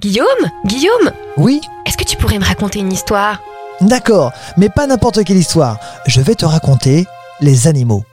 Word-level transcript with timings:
Guillaume 0.00 0.48
Guillaume 0.64 1.10
Oui? 1.36 1.60
Est-ce 1.84 1.96
que 1.96 2.04
tu 2.04 2.16
pourrais 2.16 2.38
me 2.38 2.44
raconter 2.44 2.78
une 2.78 2.92
histoire? 2.92 3.42
D'accord, 3.80 4.30
mais 4.56 4.68
pas 4.68 4.86
n'importe 4.86 5.24
quelle 5.24 5.38
histoire. 5.38 5.80
Je 6.06 6.20
vais 6.20 6.36
te 6.36 6.44
raconter 6.44 7.04
les 7.40 7.66
animaux. 7.66 8.04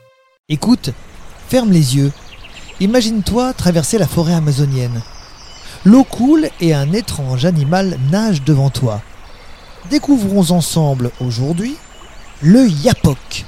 Écoute, 0.50 0.90
ferme 1.48 1.72
les 1.72 1.96
yeux. 1.96 2.12
Imagine-toi 2.80 3.54
traverser 3.54 4.00
la 4.00 4.08
forêt 4.08 4.34
amazonienne. 4.34 5.00
L'eau 5.84 6.04
coule 6.04 6.50
et 6.60 6.74
un 6.74 6.92
étrange 6.92 7.46
animal 7.46 8.00
nage 8.10 8.42
devant 8.42 8.72
toi. 8.72 9.04
Découvrons 9.92 10.56
ensemble 10.56 11.12
aujourd'hui 11.22 11.78
le 12.42 12.68
yapok. 12.68 13.46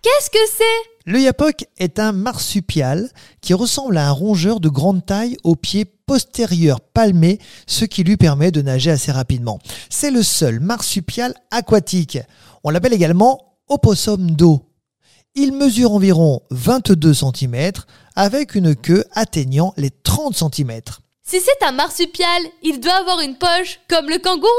Qu'est-ce 0.00 0.30
que 0.30 0.50
c'est? 0.56 0.90
Le 1.04 1.20
yapok 1.20 1.66
est 1.76 1.98
un 1.98 2.12
marsupial 2.12 3.10
qui 3.42 3.52
ressemble 3.52 3.98
à 3.98 4.08
un 4.08 4.12
rongeur 4.12 4.60
de 4.60 4.70
grande 4.70 5.04
taille 5.04 5.36
aux 5.44 5.56
pieds 5.56 5.84
postérieurs 6.12 6.82
palmés, 6.82 7.38
ce 7.66 7.86
qui 7.86 8.04
lui 8.04 8.18
permet 8.18 8.50
de 8.50 8.60
nager 8.60 8.90
assez 8.90 9.10
rapidement. 9.10 9.58
C'est 9.88 10.10
le 10.10 10.22
seul 10.22 10.60
marsupial 10.60 11.32
aquatique. 11.50 12.18
On 12.64 12.68
l'appelle 12.68 12.92
également 12.92 13.54
opossum 13.70 14.32
d'eau. 14.32 14.68
Il 15.34 15.52
mesure 15.52 15.92
environ 15.92 16.42
22 16.50 17.14
cm 17.14 17.72
avec 18.14 18.54
une 18.54 18.76
queue 18.76 19.06
atteignant 19.12 19.72
les 19.78 19.88
30 19.88 20.36
cm. 20.36 20.82
Si 21.24 21.40
c'est 21.40 21.66
un 21.66 21.72
marsupial, 21.72 22.42
il 22.62 22.78
doit 22.78 23.00
avoir 23.00 23.20
une 23.20 23.38
poche 23.38 23.80
comme 23.88 24.10
le 24.10 24.18
kangourou. 24.18 24.50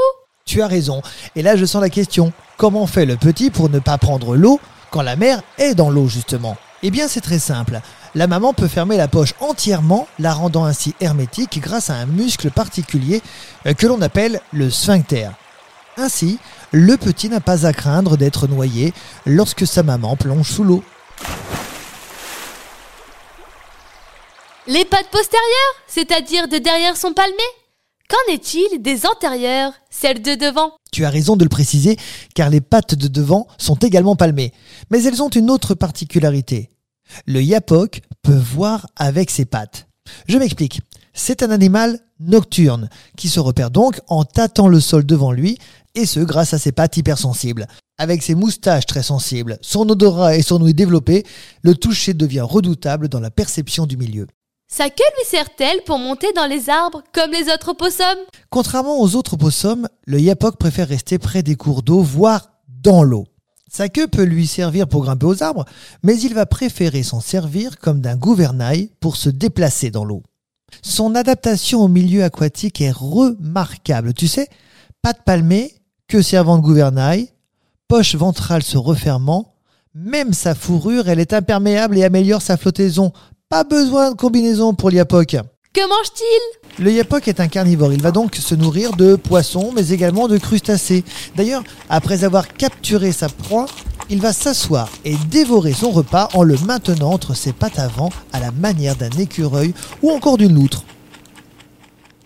Tu 0.45 0.63
as 0.63 0.67
raison. 0.67 1.03
Et 1.35 1.43
là, 1.43 1.55
je 1.55 1.65
sens 1.65 1.83
la 1.83 1.91
question. 1.91 2.33
Comment 2.57 2.87
fait 2.87 3.05
le 3.05 3.15
petit 3.15 3.51
pour 3.51 3.69
ne 3.69 3.77
pas 3.77 3.99
prendre 3.99 4.35
l'eau 4.35 4.59
quand 4.89 5.03
la 5.03 5.15
mère 5.15 5.43
est 5.59 5.75
dans 5.75 5.91
l'eau, 5.91 6.07
justement? 6.07 6.57
Eh 6.85 6.91
bien, 6.91 7.07
c'est 7.07 7.21
très 7.21 7.39
simple. 7.39 7.79
La 8.13 8.27
maman 8.27 8.53
peut 8.53 8.67
fermer 8.67 8.97
la 8.97 9.07
poche 9.07 9.33
entièrement, 9.39 10.05
la 10.19 10.33
rendant 10.33 10.65
ainsi 10.65 10.93
hermétique 10.99 11.61
grâce 11.61 11.89
à 11.89 11.93
un 11.93 12.05
muscle 12.05 12.51
particulier 12.51 13.21
euh, 13.65 13.73
que 13.73 13.87
l'on 13.87 14.01
appelle 14.01 14.41
le 14.51 14.69
sphincter. 14.69 15.29
Ainsi, 15.95 16.39
le 16.71 16.97
petit 16.97 17.29
n'a 17.29 17.39
pas 17.39 17.65
à 17.65 17.71
craindre 17.71 18.17
d'être 18.17 18.47
noyé 18.47 18.93
lorsque 19.25 19.65
sa 19.65 19.81
maman 19.81 20.17
plonge 20.17 20.49
sous 20.49 20.65
l'eau. 20.65 20.83
Les 24.67 24.83
pattes 24.83 25.09
postérieures, 25.09 25.75
c'est-à-dire 25.87 26.49
de 26.49 26.57
derrière 26.57 26.97
son 26.97 27.13
palmé 27.13 27.43
Qu'en 28.13 28.31
est-il 28.31 28.79
des 28.79 29.07
antérieures, 29.07 29.73
celles 29.89 30.21
de 30.21 30.35
devant? 30.35 30.73
Tu 30.91 31.03
as 31.03 31.09
raison 31.09 31.35
de 31.35 31.43
le 31.43 31.49
préciser, 31.49 31.97
car 32.35 32.51
les 32.51 32.61
pattes 32.61 32.93
de 32.93 33.07
devant 33.07 33.47
sont 33.57 33.73
également 33.77 34.15
palmées. 34.15 34.53
Mais 34.91 35.01
elles 35.01 35.23
ont 35.23 35.29
une 35.29 35.49
autre 35.49 35.73
particularité. 35.73 36.69
Le 37.25 37.41
yapok 37.41 38.01
peut 38.21 38.37
voir 38.37 38.85
avec 38.97 39.31
ses 39.31 39.45
pattes. 39.45 39.87
Je 40.27 40.37
m'explique. 40.37 40.81
C'est 41.15 41.41
un 41.41 41.49
animal 41.49 42.01
nocturne 42.19 42.87
qui 43.17 43.29
se 43.29 43.39
repère 43.39 43.71
donc 43.71 43.99
en 44.07 44.25
tâtant 44.25 44.67
le 44.67 44.79
sol 44.79 45.07
devant 45.07 45.31
lui, 45.31 45.57
et 45.95 46.05
ce 46.05 46.19
grâce 46.19 46.53
à 46.53 46.59
ses 46.59 46.71
pattes 46.71 46.97
hypersensibles. 46.97 47.67
Avec 47.97 48.21
ses 48.21 48.35
moustaches 48.35 48.85
très 48.85 49.01
sensibles, 49.01 49.57
son 49.61 49.89
odorat 49.89 50.37
et 50.37 50.43
son 50.43 50.61
ouïe 50.61 50.75
développée, 50.75 51.23
le 51.63 51.73
toucher 51.73 52.13
devient 52.13 52.41
redoutable 52.41 53.09
dans 53.09 53.19
la 53.19 53.31
perception 53.31 53.87
du 53.87 53.97
milieu. 53.97 54.27
Sa 54.67 54.89
queue 54.89 55.03
lui 55.17 55.25
sert-elle 55.25 55.83
pour 55.85 55.99
monter 55.99 56.31
dans 56.35 56.45
les 56.45 56.69
arbres 56.69 57.03
comme 57.13 57.31
les 57.31 57.51
autres 57.53 57.69
opossums? 57.69 58.25
Contrairement 58.49 58.99
aux 58.99 59.15
autres 59.15 59.33
opossums, 59.35 59.87
le 60.05 60.19
yapok 60.19 60.57
préfère 60.57 60.87
rester 60.87 61.19
près 61.19 61.43
des 61.43 61.55
cours 61.55 61.83
d'eau, 61.83 62.01
voire 62.01 62.49
dans 62.67 63.03
l'eau. 63.03 63.25
Sa 63.71 63.89
queue 63.89 64.07
peut 64.07 64.23
lui 64.23 64.47
servir 64.47 64.87
pour 64.87 65.03
grimper 65.03 65.25
aux 65.25 65.43
arbres, 65.43 65.65
mais 66.03 66.19
il 66.19 66.33
va 66.33 66.45
préférer 66.45 67.03
s'en 67.03 67.21
servir 67.21 67.79
comme 67.79 68.01
d'un 68.01 68.15
gouvernail 68.15 68.89
pour 68.99 69.15
se 69.15 69.29
déplacer 69.29 69.89
dans 69.89 70.05
l'eau. 70.05 70.23
Son 70.81 71.15
adaptation 71.15 71.81
au 71.81 71.87
milieu 71.87 72.23
aquatique 72.23 72.81
est 72.81 72.91
remarquable. 72.91 74.13
Tu 74.13 74.27
sais, 74.27 74.47
pattes 75.01 75.23
palmées, 75.23 75.73
queue 76.07 76.21
servant 76.21 76.57
de 76.57 76.63
gouvernail, 76.63 77.29
poche 77.87 78.15
ventrale 78.15 78.63
se 78.63 78.77
refermant, 78.77 79.53
même 79.95 80.33
sa 80.33 80.55
fourrure, 80.55 81.07
elle 81.07 81.19
est 81.19 81.33
imperméable 81.33 81.97
et 81.97 82.03
améliore 82.03 82.41
sa 82.41 82.57
flottaison. 82.57 83.11
Pas 83.53 83.63
besoin 83.63 84.09
de 84.09 84.15
combinaison 84.15 84.73
pour 84.73 84.89
l'yapoc. 84.89 85.35
Que 85.73 85.87
mange-t-il? 85.87 86.83
Le 86.83 86.91
yapok 86.91 87.27
est 87.27 87.39
un 87.39 87.47
carnivore. 87.47 87.93
Il 87.93 88.01
va 88.01 88.09
donc 88.09 88.33
se 88.35 88.55
nourrir 88.55 88.93
de 88.93 89.15
poissons, 89.15 89.71
mais 89.75 89.89
également 89.89 90.27
de 90.27 90.39
crustacés. 90.39 91.03
D'ailleurs, 91.35 91.61
après 91.87 92.23
avoir 92.23 92.47
capturé 92.47 93.11
sa 93.11 93.29
proie, 93.29 93.67
il 94.09 94.19
va 94.19 94.33
s'asseoir 94.33 94.89
et 95.05 95.15
dévorer 95.29 95.73
son 95.73 95.91
repas 95.91 96.29
en 96.33 96.41
le 96.41 96.57
maintenant 96.65 97.11
entre 97.11 97.35
ses 97.35 97.53
pattes 97.53 97.77
avant 97.77 98.09
à 98.31 98.39
la 98.39 98.49
manière 98.49 98.95
d'un 98.95 99.11
écureuil 99.19 99.75
ou 100.01 100.09
encore 100.09 100.39
d'une 100.39 100.55
loutre. 100.55 100.83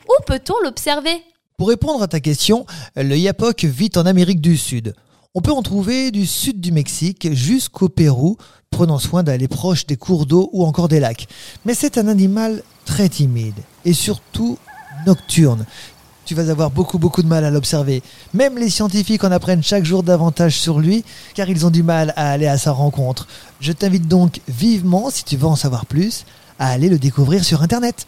Où 0.08 0.24
peut-on 0.26 0.64
l'observer? 0.64 1.22
Pour 1.58 1.68
répondre 1.68 2.04
à 2.04 2.08
ta 2.08 2.22
question, 2.22 2.66
le 2.96 3.18
yapok 3.18 3.66
vit 3.66 3.92
en 3.98 4.06
Amérique 4.06 4.40
du 4.40 4.56
Sud. 4.56 4.94
On 5.36 5.42
peut 5.42 5.52
en 5.52 5.62
trouver 5.62 6.12
du 6.12 6.26
sud 6.26 6.62
du 6.62 6.72
Mexique 6.72 7.34
jusqu'au 7.34 7.90
Pérou, 7.90 8.38
prenant 8.72 8.98
soin 8.98 9.24
d'aller 9.24 9.48
proche 9.48 9.86
des 9.86 9.98
cours 9.98 10.26
d'eau 10.26 10.50
ou 10.54 10.66
encore 10.66 10.88
des 10.88 11.00
lacs. 11.00 11.28
Mais 11.66 11.74
c'est 11.74 11.98
un 11.98 12.08
animal 12.08 12.64
très 12.86 13.10
timide 13.10 13.60
et 13.86 13.94
surtout 13.94 14.58
nocturne. 15.06 15.66
Tu 16.26 16.36
vas 16.36 16.50
avoir 16.50 16.72
beaucoup 16.72 16.98
beaucoup 16.98 17.24
de 17.24 17.28
mal 17.28 17.46
à 17.46 17.52
l'observer. 17.52 18.02
Même 18.34 18.58
les 18.58 18.70
scientifiques 18.70 19.24
en 19.24 19.32
apprennent 19.32 19.64
chaque 19.64 19.86
jour 19.86 20.04
davantage 20.04 20.60
sur 20.60 20.80
lui 20.80 21.06
car 21.36 21.50
ils 21.50 21.66
ont 21.66 21.70
du 21.70 21.84
mal 21.84 22.14
à 22.16 22.32
aller 22.32 22.48
à 22.48 22.58
sa 22.58 22.72
rencontre. 22.72 23.28
Je 23.60 23.72
t'invite 23.72 24.08
donc 24.08 24.42
vivement, 24.48 25.10
si 25.10 25.24
tu 25.24 25.38
veux 25.38 25.48
en 25.48 25.56
savoir 25.56 25.86
plus, 25.86 26.26
à 26.60 26.70
aller 26.70 26.90
le 26.90 27.00
découvrir 27.00 27.46
sur 27.46 27.62
Internet. 27.62 28.08